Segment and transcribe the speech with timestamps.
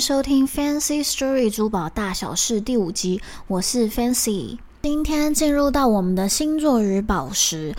[0.00, 4.58] 收听《Fancy Story 珠宝大小事》第五集，我是 Fancy。
[4.82, 7.74] 今天进入到我们的星座与宝石，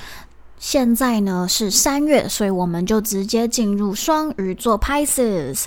[0.58, 5.66] 现在呢是三月，所以我们就直接进入双鱼座 Pisces。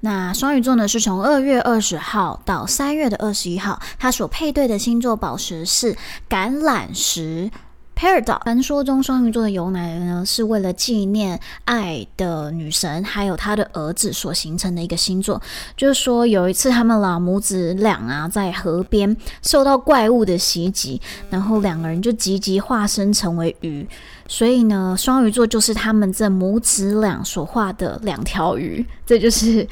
[0.00, 5.94] 那双鱼座呢是从二月二十号到三月的二十一号，它所配对的星座宝石是
[6.28, 7.50] 橄榄石。
[8.00, 15.38] Herr，传说中双鱼座的由来呢，是为了纪念爱的女神，还有她的儿子所形成的一个星座。
[15.76, 23.86] 就是说，有一次他们老母子俩啊，在河边受到怪物的袭击，然后两个人就积极化身成为鱼，
[24.26, 28.82] 所以呢，双鱼座就是他们这母子俩所画的两条鱼。
[29.04, 29.68] 这就是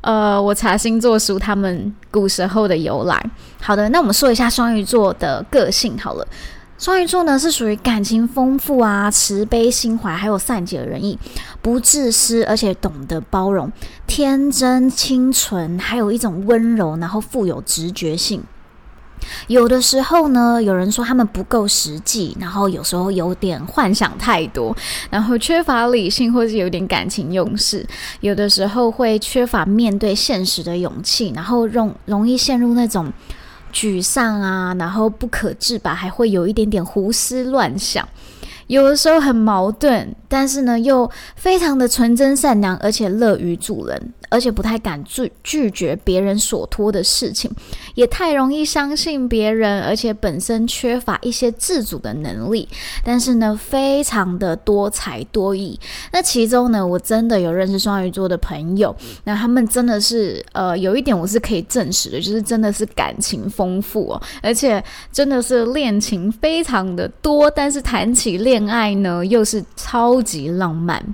[0.00, 3.22] 呃，我查星座书他们古时候的由来。
[3.60, 6.26] 好的，那我们说一下双鱼座的个性好了。
[6.78, 11.18] 双鱼座呢是属于感情丰富啊、慈悲心怀，还有善解人意，
[11.62, 13.72] 不自私，而且懂得包容，
[14.06, 18.42] 天真清纯，还有一种温柔，然后富有直觉性。
[19.48, 24.76] 有的时候呢，有人说他们不够实际，然后有时候有点幻想太多，
[25.08, 27.84] 然后缺乏理性，或是有点感情用事。
[28.20, 33.10] 有的时候会缺乏面对现实的勇气，然后容容易陷入那种。
[33.76, 38.08] 沮丧啊，然后不可自拔，还会有一点点胡思乱想，
[38.66, 44.12] 有的时候很矛盾，但是呢，又非常的纯真善良，而且乐于助人。
[44.28, 47.48] 而且不太敢拒拒绝别人所托的事情，
[47.94, 52.68] 也太容易相信别人，而且本身缺乏一些自主的能力。
[53.04, 55.78] 但是呢，非常的多才多艺。
[56.12, 67.48] 那其中呢，我真的有认识双鱼座的朋友，那他们真的是呃，有一点我是可以证实的，就是真的是感情丰富哦，而且真的是恋情非常的多。
[67.48, 71.04] 但是谈起恋恋爱呢，又是超级浪漫。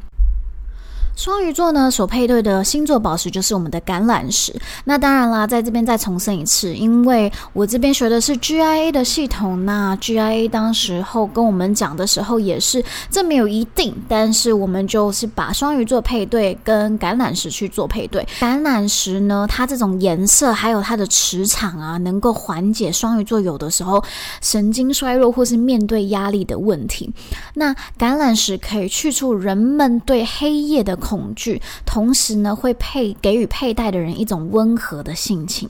[1.14, 4.54] 双鱼座呢，所配对的星座宝石就是我们的橄榄石。
[4.84, 18.26] 那当然啦，在这边再重申一次，因为我这边学的是 GIA 的系统，那 GIA 当时候跟我们讲的时候也是这没有一定，但是我们就是把双鱼座配对跟橄榄石去做配对。
[18.40, 24.02] 橄榄石呢，它这种颜色还有它的磁场啊，能够缓解双鱼座有的时候
[24.40, 27.12] 神经衰弱或是面对压力的问题。
[27.54, 35.68] 那橄榄石可以去除人们对黑夜的恐惧，同时呢，会配给予佩戴的人一种温和的性情，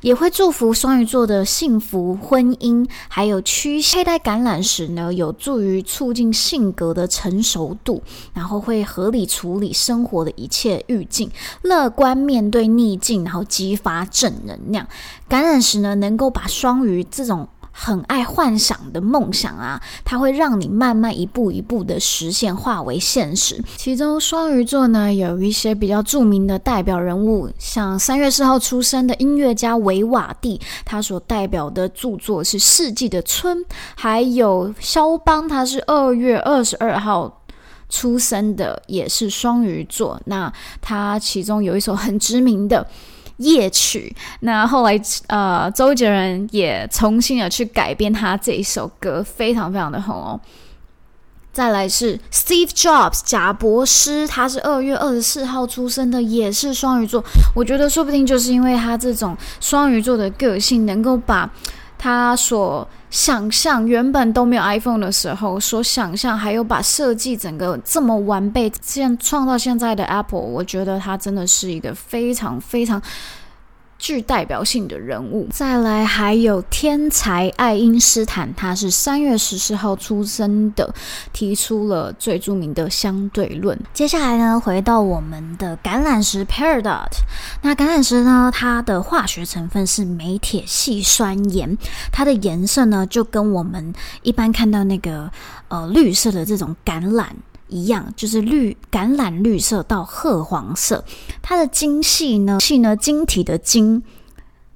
[0.00, 8.00] 也会祝福双鱼座的幸福婚姻，还有驱佩戴橄榄石呢，有助于促进性格的成熟度，
[8.32, 11.28] 然后会合理处理生活的一切郁境，
[11.62, 14.86] 乐观面对逆境，然后激发正能量。
[15.28, 17.48] 橄榄石呢，能够把双鱼这种。
[17.72, 23.62] 很爱幻想的梦想啊，它会让你慢慢一步一步的实现，化为现实。
[23.76, 33.56] 其中双鱼座呢，有一些比较著名的代表人物，像三月四号出生的音乐家维瓦蒂，他所代表的著作是《世纪的春》，
[33.94, 37.42] 还有肖邦，他是二月二十二号
[37.88, 40.20] 出生的，也是双鱼座。
[40.26, 42.86] 那他其中有一首很知名的。
[43.40, 50.40] 夜曲，那后来呃，周杰伦也重新的去改编他这一首歌，非常非常的红哦。
[51.52, 57.24] 再来是 Steve Jobs，贾博士，他是二月二十四号出生的，也是双鱼座。
[57.54, 61.50] 我觉得说不定就是因为他这种双鱼座的个性，能够把
[62.02, 73.00] 他所想象原本都没有 iPhone 的时候所想象，还有把设计整个这么完备，现创造现在的 Apple，我觉得他真的是一个非常非常
[74.00, 75.46] 具代表性的人物。
[75.52, 80.92] 再来还有天才爱因斯坦，他是三月十四号出生的，
[81.32, 83.78] 提出了最著名的相对论。
[83.92, 87.10] 接下来呢，回到我们的橄榄石 Peridot，
[87.62, 91.76] 那橄榄石呢，它的化学成分是镁铁系酸盐，
[92.10, 93.92] 它的颜色呢就跟我们
[94.22, 95.30] 一般看到那个
[95.68, 97.26] 呃绿色的这种橄榄。
[97.70, 101.04] 一样，就是绿橄榄绿色到褐黄色。
[101.40, 104.02] 它的晶系呢，系呢晶体的晶，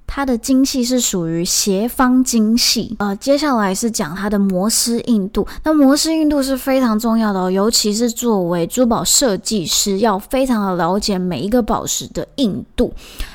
[0.06, 2.94] 它的晶系是属于斜方晶系。
[2.98, 5.46] 呃，接下来是讲它的摩斯硬度。
[5.62, 12.92] 那摩斯硬度是非常重要的哦，尤其是作为珠宝设计师，要非常的了解每一个宝石的硬度。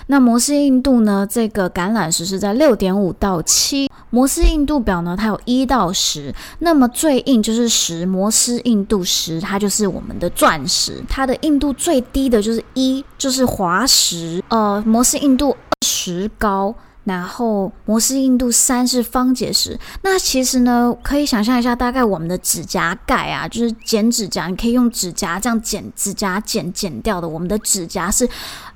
[0.07, 3.89] 那摩斯硬度呢，这个橄榄石是在六点五到七。
[4.10, 11.04] 摩斯硬度表呢，它有一到十，那么最硬就是十，摩斯硬度十，它就是我们的钻石。
[11.07, 14.44] 它的硬度最低的就是一，就是滑石。
[14.48, 19.79] 呃，摩斯硬度石膏，然后摩斯硬度三是方解石。
[20.01, 27.27] 那其实呢，可以想象一下，大概我们的指甲盖啊，就是剪指甲，你可以用指甲这样剪，指甲剪剪掉的。
[27.27, 28.27] 我们的指甲是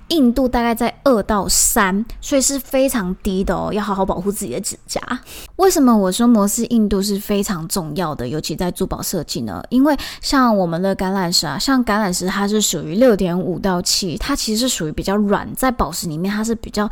[0.10, 5.02] 硬度大概在二到三，所以是非常低的哦，要好好保护自己的指甲。
[5.56, 8.28] 为什么我说摩斯硬度是非常重要的？
[8.28, 9.64] 尤其在珠宝设计呢？
[9.70, 16.90] 因为像我们的橄榄石啊，像橄榄石它是属于六点五到七，它其实是属于比较软，在宝石里面它是比较。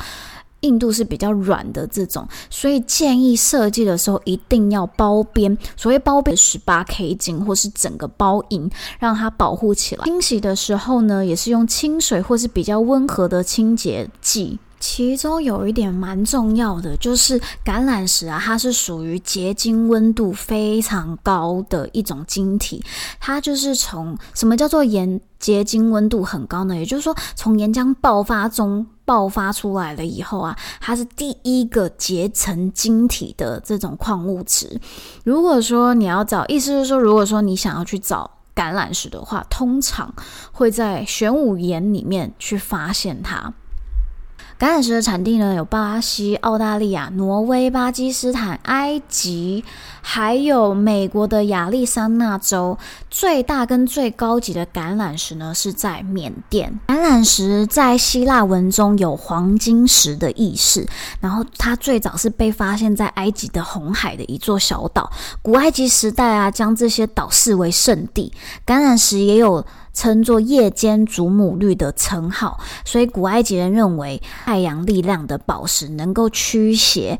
[0.61, 5.55] 硬度是比较软的这种，所以建议设计的时候一定要包边。
[5.75, 8.69] 所谓包边，十八 K 金或是整个包银，
[8.99, 10.05] 让它保护起来。
[10.05, 14.59] 清洗的时候呢，也是用清水或是比较温和的清洁剂。
[14.81, 22.83] 其中有一点蛮重要的，就是橄榄石啊，它是属于结晶温度非常高的一种晶体。
[23.19, 26.75] 它就是从什么叫做岩结晶温度很高呢？
[26.75, 34.81] 也就是说，从岩浆爆发中爆发出来了以后啊，它是第一个结成晶体的这种矿物质。
[35.24, 40.12] 如果说你要找，意思是说，如果说你想要去找橄榄石的话，通常
[40.51, 43.54] 会在玄武岩里面去发现它。
[44.61, 49.65] 橄榄石的产地呢，有巴西、澳大利亚、挪威、巴基斯坦、埃及，
[50.01, 52.77] 还有美国的亚利桑那州。
[53.09, 56.79] 最大跟最高级的橄榄石呢，是在缅甸。
[56.89, 60.87] 橄榄石在希腊文中有黄金石的意思，
[61.19, 65.11] 然后它最早是被发现在埃及的红海的一座小岛。
[65.41, 68.31] 古埃及时代啊，将这些岛视为圣地。
[68.63, 69.65] 橄榄石也有。
[69.93, 77.19] 称作夜间祖母绿的称号，所以古埃及人认为太阳力量的宝石能够驱邪，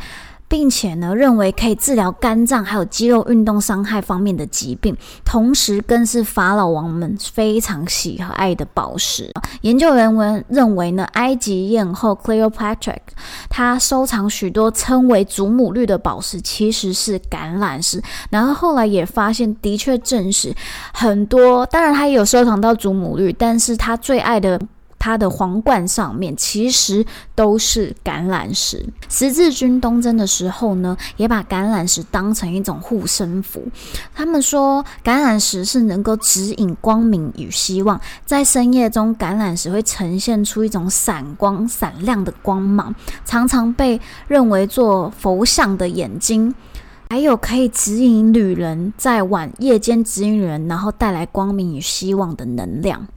[0.52, 4.94] 并且呢，认为可以治疗肝脏还有肌肉运动伤害方面的疾病，
[5.24, 9.32] 同时更是法老王们非常喜爱的宝石。
[9.62, 12.98] 研究人员认为呢，埃及艳后 Cleopatra
[13.50, 18.04] 她收藏许多称为祖母绿的宝石，其实是橄榄石。
[18.30, 20.54] 然后后来也发现，的确证实
[20.94, 21.66] 很多。
[21.68, 24.60] 当然，她也有收藏到祖母绿，但是她最爱的。
[25.04, 27.04] 它的皇冠上面其实
[27.34, 28.86] 都是橄榄石。
[29.10, 33.64] 十字军东征的时候呢，也把橄榄石当成一种护身符。
[34.14, 38.00] 他们说，橄榄石是能够指引光明与希望。
[38.28, 42.94] 在深夜中，橄榄石会呈现出一种闪光、闪亮的光芒，
[43.26, 46.54] 常常被认为做佛像的眼睛，
[47.10, 53.08] 还有可以指引旅人在晚夜间指引人，然后带来光明与希望的能量。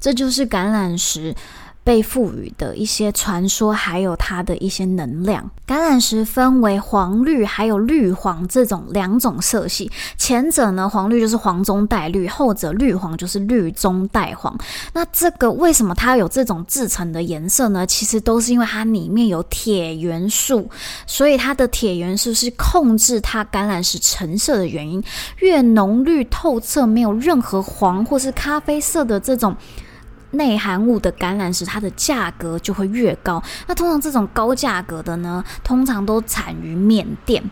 [0.00, 1.34] 这就是橄榄石
[1.84, 5.50] 被赋予的一些传说，还有它的一些能量。
[5.66, 14.54] 橄榄石分为黄绿还有绿黄这种两种色系，前者呢，黄绿就是黄中带绿，后者绿黄就是绿中带黄。
[14.92, 17.86] 那这个为什么它有这种制成的颜色呢？
[17.86, 20.68] 其实都是因为它里面有铁元素，
[21.06, 25.02] 所以它的铁元素是控制它橄榄石成色的原因。
[25.38, 29.56] 越浓绿透彻，没有任何黄或是咖啡色的这种。
[30.32, 33.42] 内含物的橄榄石，它的价格就会越高。
[33.66, 37.42] 那通常这种高价格的呢，通常都产于缅甸。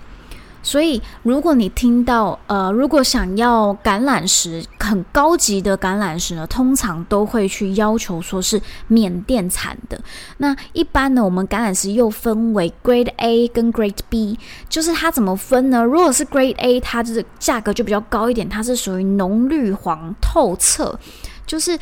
[0.62, 9.96] 所以，如果你听到呃，如果想要橄榄石很高级的橄榄石呢，通常都会去要求说是缅甸产的。
[10.38, 14.36] 那一般呢，我们橄榄石又分为 Grade A 跟 Grade B，
[14.68, 15.84] 就是它怎么分呢？
[15.84, 20.98] 如果是 Grade A，它就是价格就比较高一点，它是属于浓绿黄透彻，
[21.46, 21.78] 就是。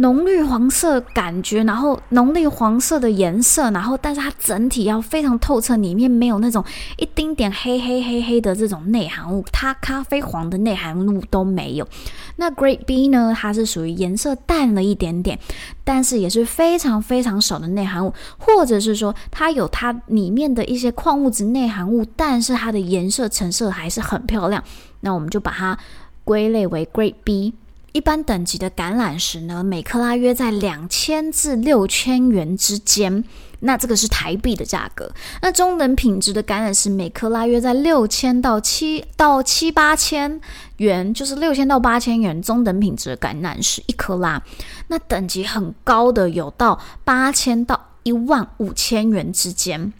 [0.00, 6.64] 浓绿黄色感觉，然后浓绿黄色的颜色，然后但是它整体要非常透彻，里面没有那种
[6.96, 11.88] 一丁点黑黑黑黑的这种内含物，它咖啡黄的内含物都没有。
[12.36, 15.36] 那 Grade B 呢，它是属于颜色淡了一点点，
[15.82, 24.62] 但是也是非常非常少的内含物，或者是说它有它里面的一些矿物质内含物，但是它的颜色成色还是很漂亮，
[25.00, 25.76] 那我们就把它
[26.22, 27.54] 归类为 Grade B。
[27.98, 33.24] 一般等级的橄榄石呢，每克拉约在两千至六千元之间，
[33.58, 35.10] 那这个是台币的价格。
[35.42, 40.40] 那中等品质的橄榄石每克拉约在六千到七到七八千
[40.76, 44.40] 元，就是六千到八千元中等品质的橄榄石一克拉。
[44.86, 49.92] 那等级很高的有到八千到一万五千元之间。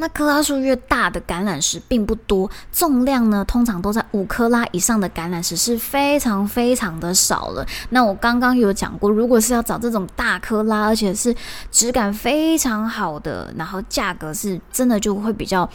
[0.00, 7.64] 那克拉数越大的橄榄石并不多，重量呢通常都在五克拉以上的橄榄石是非常非常的少了。
[7.90, 11.34] 那我刚刚有讲过，如果是要找这种大克拉，而且是
[11.70, 15.68] 质感非常好的，然后价格是真的就会比较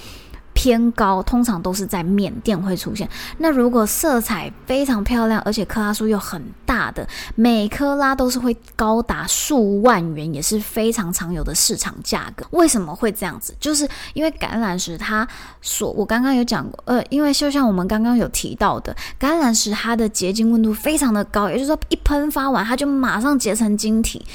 [0.55, 3.07] 偏高，通常都是在缅甸会出现。
[3.37, 12.45] 那如果色彩非常漂亮，而且克拉数又很大的，每克拉都是会高达数万元，也是非常常有的市场价格。
[12.51, 13.53] 为什么会这样子？
[13.59, 15.27] 就是因为橄榄石它
[15.61, 24.25] 所，我刚刚有讲过，呃，因为就像我们刚刚有提到的，橄榄石它的结晶温度非常的高，也就是说一喷发完，它就马上结成晶体。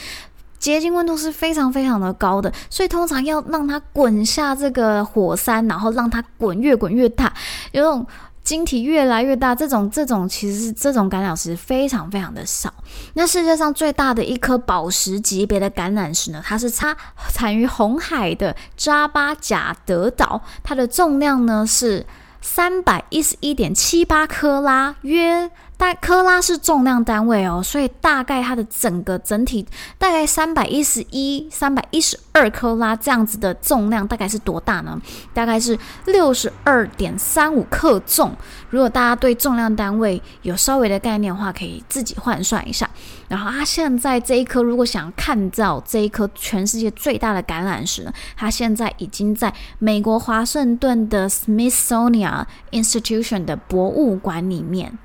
[0.61, 7.33] 结晶温度是非常非常的高的，所以通常要让它滚下这个火山，然后让它滚越滚越大，
[7.73, 8.07] 有种
[8.45, 9.55] 晶体越来越大。
[9.55, 12.73] 这种这种其实是这种橄榄石非常非常的少。
[13.15, 16.95] 那世界上最大的一颗宝石级别的橄榄石呢，它是产
[17.33, 22.05] 产于红海的扎巴贾德岛，它的重量呢是
[22.43, 25.51] 三百一十一点七八克拉，约。
[25.81, 35.01] 大克拉是重量单位哦，所以大概它的整个整体大概三百一十一、三百一十二克拉这样子的重量，大概是多大呢？
[35.33, 38.37] 大概是六十二点三五克重。
[38.69, 42.89] 如果大家对重量单位有稍微的概念的话，可以自己换算一下。
[43.27, 54.99] 然后它现在这一颗，如果想看到这一颗全世界最大的橄榄石呢，它现在已经在美国华盛顿的 Smithsonian Institution 的博物馆里面。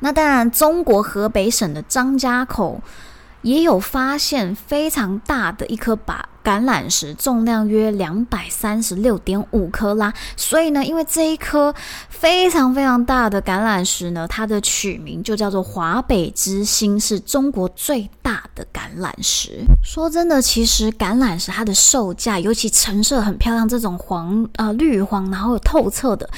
[0.00, 2.80] 那当然，中国河北省的张家口
[3.42, 6.26] 也有发现非常大的一颗把。
[6.42, 11.72] 橄榄石重量约两百三十六点五克拉，所以呢，因为这一颗
[12.08, 19.64] 非常非常大的橄榄石呢，它的取名就叫做华北之星，是中国最大的橄榄石。
[19.82, 26.28] 说真的，其实橄榄石它的售价，尤其成色很漂亮，这种黄呃绿黄，然后透彻的，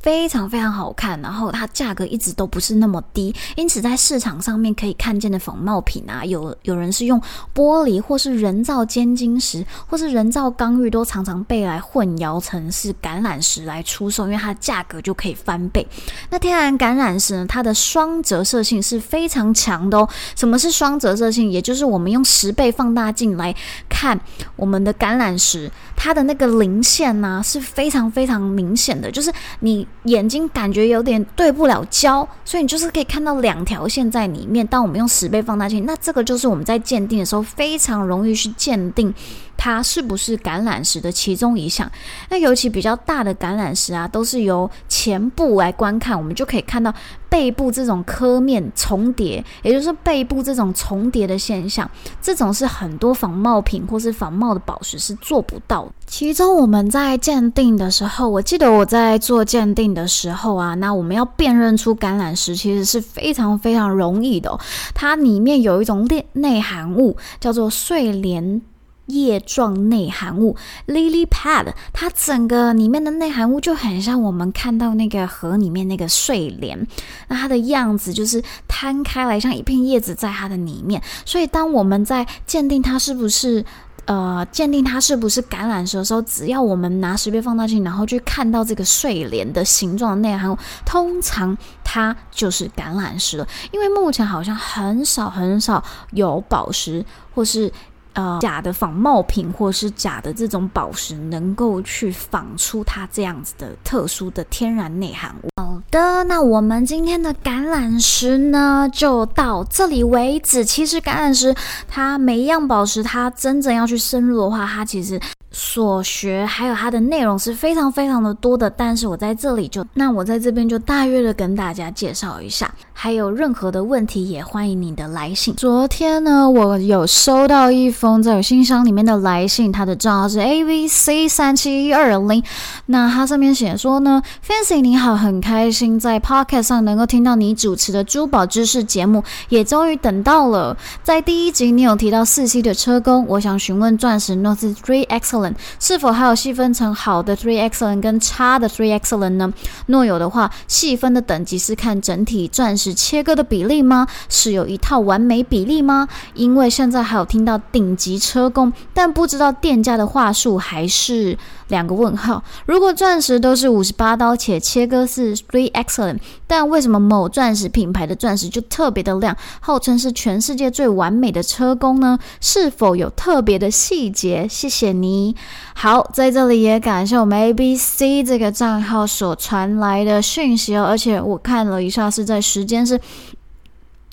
[0.00, 7.20] 非常非常好看，然后它价格一直都不是那么低，因此在市场上面可以看见的仿冒品啊，有有人是用
[7.54, 9.28] 玻璃或是人造尖晶。
[9.40, 15.86] 石或是人造刚玉都常常被来混淆成是橄榄石来出售，因为它的价格就可以翻倍。
[16.30, 20.08] 那天然橄榄石呢，它的双折射性是非常强的哦。
[20.34, 21.50] 什么是双折射性？
[21.50, 23.52] 也也就是我们用十倍放大镜来
[23.88, 24.18] 看
[24.54, 34.64] 我们的橄榄石，它的那个零线呢是非常非常明显的，就是你眼睛感觉有点对不了焦，所以你就是可以看到两条线在里面。
[34.68, 39.12] 当我们用十倍放大镜，那这个就是我们在鉴定的时候非常容易去鉴定。
[39.58, 41.90] 它是不是橄榄石的其中一项？
[42.30, 46.94] 那尤其比较大的橄榄石啊，都是由前部来观看，我们就可以看到
[47.28, 51.90] 背部这种刻面重叠，也就是背部这种重叠的现象。
[52.22, 55.92] 这种是很多仿冒品或是仿冒的宝石是做不到的。
[56.06, 64.56] 其中我们在鉴定的时候，我记得我在做鉴定的时候啊，那我们要辨认出橄榄石其实是非常非常容易的。
[64.94, 68.62] 它里面有一种内内含物叫做睡莲。
[69.08, 70.54] 叶状内含物
[70.86, 76.86] lily pad，它整个里面的内含物就很像我们看到那个河里面那个睡莲，
[77.28, 81.02] 那它的样子就是摊开来，像一片叶子在它的里面。
[81.24, 83.64] 所以当我们在鉴定它是不是
[84.04, 93.48] 呃鉴定它是不是橄榄石的时候，只要我们拿十倍放大镜，然后去看到这个睡莲的形状的内含物，通常它就是橄榄石了。
[93.72, 97.02] 因为目前好像很少很少有宝石
[97.34, 97.72] 或是。
[98.18, 105.48] 呃，假的仿冒品或是假的这种宝石，能够去仿出它这样子的特殊的天然内涵物。
[105.56, 110.64] 好的，那我们今天的橄榄石呢，就到这里为止。
[110.64, 111.54] 其实橄榄石
[111.86, 115.20] 它每一样宝石，它真正要去深入的话，它其实。
[115.50, 125.54] 所学还有它的内容是非常非常的多的，但是我在这里就，那我在这边就大约的跟大家介绍一下，还有任何的问题也欢迎你的来信。
[125.56, 132.42] 昨天呢，我有收到一封在我信箱里面的来信，它的账号是 A V C 三七一二零，
[132.86, 140.76] 那它上面写说呢，Fancy 你好，很开心在 Podcast 上能够听到你主持的珠宝知识节目，也终于等到了。
[141.02, 145.54] 在第一集你有提到四 C 的车工，我想询问钻石 North Three Excellent。
[145.78, 149.52] 是否还有细分成好的 Three Excellent 跟差的 Three Excellent 呢？
[149.86, 154.06] 若有的话，细分的等级是看整体钻石切割的比例吗？
[154.28, 156.08] 是有一套完美比例吗？
[156.34, 161.38] 因为现在还有听到顶顶级车工，但不知道店家的话术还是。
[161.68, 162.42] 两个问号。
[162.64, 172.18] 如果钻石都是五十八刀，且切割是 Three Excellent，但为什么某钻石品牌的钻石就特别的亮，号称是全世界最完美的车工呢？
[172.40, 174.48] 是否有特别的细节？
[174.48, 175.36] 谢谢你。
[175.74, 182.98] 好，在这里也感谢我们 ABC 这个账号所传来的讯息哦，而且我看了一下，是在时间是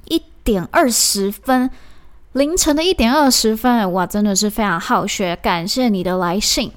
[0.09, 1.69] 一点二十分，
[2.35, 6.69] 凌晨的一点二十分，哇，真的是非常好学，感谢你的来信。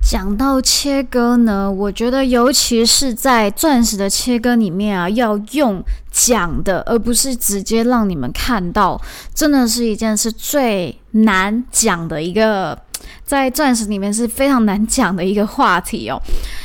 [0.00, 8.98] 讲到切割呢，我觉得尤其是在钻石的切割里面啊，要用讲的，而不是直接让你们看到，
[9.34, 12.78] 真的是一件是最难讲的一个，
[13.22, 16.18] 在钻石里面是非常难讲的一个话题哦。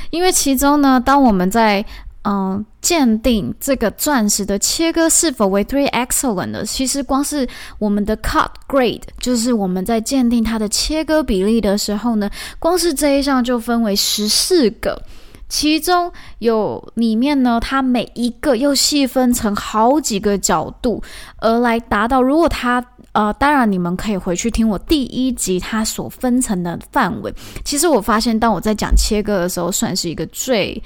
[0.09, 1.83] 因为其中呢，当我们在
[2.25, 7.45] 嗯，鉴定这个钻石的切割是否为 three excellent 的，其实光是
[7.79, 15.01] 我们的 cut grade，就是我们在鉴定它的切割比例的时候呢，光是这一项就分为十四个，
[15.49, 21.03] 其中有里面呢，它每一个又细分成好几个角度，
[21.39, 22.81] 而来达到，如果它。
[23.13, 27.31] 呃，当然，你们可以回去听我第一集它所分层的范围。
[27.63, 30.81] 其实我发现，当我在讲切割的时候，算是一个最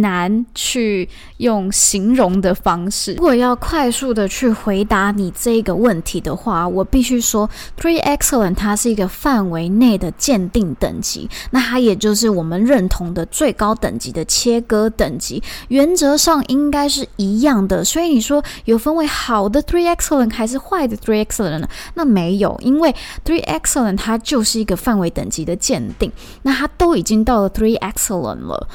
[0.00, 3.14] 难去用形容的方式。
[3.14, 17.84] 如果要快速的去回答你这个问题的话，我必须说，Three Excellent 它是一个范围内的鉴定等级，那它也就是我们认同的最高等级的切割等级，原则上应该是一样的。
[17.84, 21.68] 所以你说有分为好的 Three Excellent 还是坏的 Three Excellent 呢？
[21.94, 22.94] 那没有，因为
[23.24, 28.68] Three Excellent 它就是一个范围等级的鉴定，那它都已经到了 Three Excellent 了，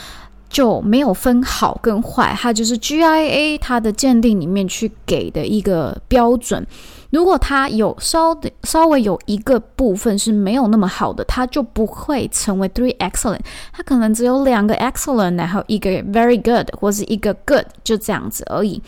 [0.55, 6.65] 就没有分好跟坏，它就是 GIA 它的鉴定里面去给的一个标准。
[7.15, 13.39] 如果它有稍的稍微有一个部分是没有那么好的，它就不会成为 Three Excellent，
[13.71, 18.83] 它可能只有两个 Excellent，然后一个 Very Good 或是一个 Good，就这样子而已。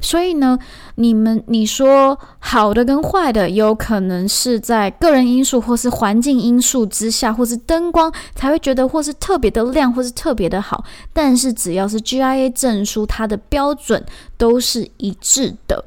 [0.00, 0.58] 所以呢，
[0.96, 10.84] 你们你说好的跟坏的，有可能是在个人因素或是环境因素之下，或是灯光才会觉得，或是特别的亮，或是特别的好。
[11.12, 14.04] 但是只要是 GIA 证书，它的标准
[14.36, 15.84] 都是一致的。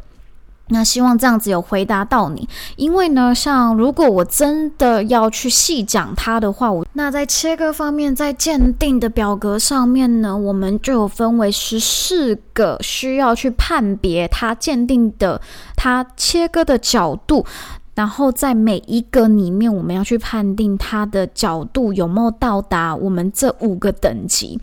[0.68, 15.41] 那希望这样子有回答到你，因为呢，像如果我真的要去细讲它的话，我那在切割方面，在鉴定的表格上面呢，我们就有分为十四个需要去判别它鉴定的
[15.75, 17.46] 它切割的角度，
[17.94, 24.57] 然后在每一个里面，我们要去判定它的角度有没有到达我们这五个等级。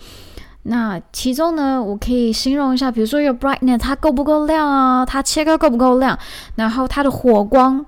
[0.68, 5.04] 那其中呢，我可以形容一下，比如说有 brightness，它够不够亮啊？
[5.04, 6.18] 它切割够不够亮？
[6.54, 7.84] 然后它的火光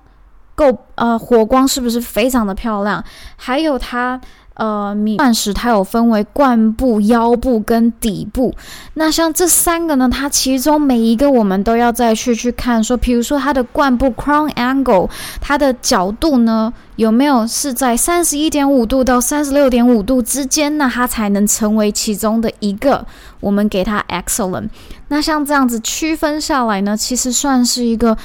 [0.55, 3.03] 够呃，火光是不是非常的漂亮？
[3.37, 4.19] 还有它。
[4.55, 8.53] 呃，米钻石它有分为冠部、腰部跟底部。
[8.95, 15.09] 那像这三个呢，它其中每一个我们都要再去去看，说，比如说它的冠部 crown angle，
[15.39, 23.05] 它的角度呢有没有是在三十一点五度到三十六点五度之间，那它才能成为其中的一个，
[23.39, 24.69] 我们给它 excellent。
[25.07, 28.17] 那像这样子区分下来呢，其实算是一个，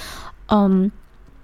[0.49, 0.91] 嗯。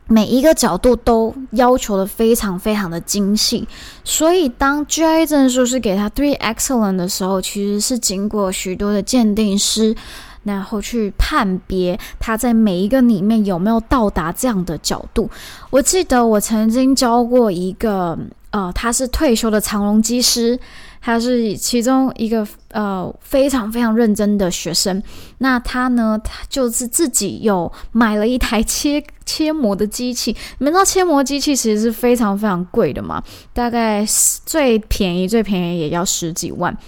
[0.09, 3.67] 每一个角度都要求的非常非常的精细，
[4.05, 9.97] 所以当 GIA 证书是给他 Three Excellent 的时候，其实是经过许多的鉴定师，
[10.43, 15.31] 然后去判别他在每一个里面有没有到达这样的角度。
[15.71, 18.19] 我记得我曾经教过一个，
[18.53, 20.59] 呃，他是退休的长荣机师。
[21.05, 25.03] 他是其中一个呃非常非常认真的学生，
[25.39, 30.31] 那他呢，他就是自己有买了一台切切磨的机器。
[30.59, 33.21] 你们知道切磨机器其实是非常非常贵的嘛？
[33.53, 34.07] 大概
[34.47, 36.79] 最便宜最便宜也要十几万。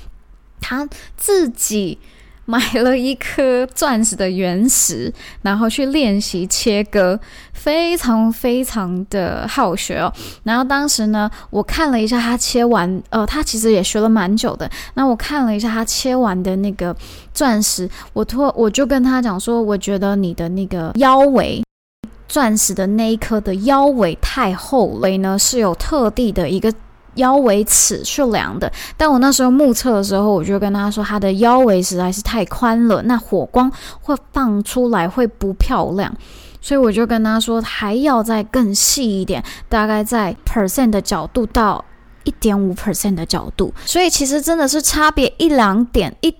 [0.60, 1.98] 他自己。
[2.46, 7.18] 买了一颗钻石的原石，然后去练习切割，
[7.52, 10.12] 非常非常的好学哦。
[10.42, 14.70] 然后当时呢，我看了一下他切完，呃，他其实也学了蛮久的。
[14.94, 16.94] 那我看了一下他切完的那个
[17.32, 21.62] 钻石，我托我就跟他讲说，我觉得你的那个腰围，
[22.28, 26.72] 钻石的那一颗的腰围太厚了，所以呢是有特地的一个。
[27.16, 36.14] 腰围尺是量的，但我那时候目测的时候，我就跟他说，他的腰围实在是太宽了，那火光会放出来会不漂亮，
[36.60, 41.84] 所以我就跟他说，还要再更细一点，大概在 percent 的角度到
[42.24, 46.34] 一点五 percent 的角度，所以其实真的是差别一两点一。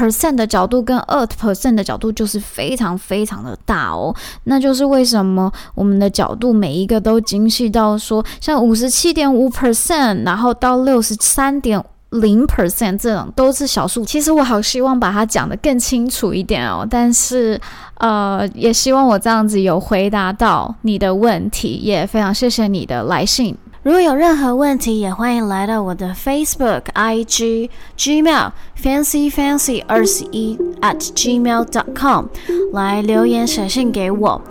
[0.00, 14.04] Percent 的角度跟二 percent 的角度就是非常非常的大哦，那就是为什么我们的角度每一个都精细到说，像五十七点五 percent，然后到六十三点零 percent 这种都是小数。
[14.04, 17.60] 其实我好希望把它讲得更清楚一点哦，但是
[17.98, 23.54] 呃，也希望我这样子有回答到你的问题，也非常谢谢你的来信。
[23.82, 32.26] 如果有任何问题，也欢迎来到我的 Facebook、IG、Gmail Fancy Fancy 二十一 at gmail dot com
[32.74, 34.42] 来留言写信给我。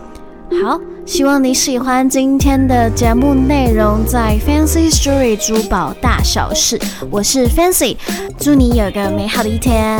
[0.63, 7.97] 好，希望你喜欢今天的节目内容，在 Fancy Story 珠宝大小事，我是 Fancy，
[8.39, 9.99] 祝你有个美好的一天，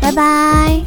[0.00, 0.80] 拜拜。